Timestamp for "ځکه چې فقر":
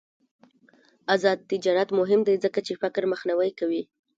2.43-3.03